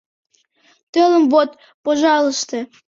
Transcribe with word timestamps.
Телым 0.93 1.25
вот— 1.33 1.49
пожалысте...» 1.85 2.59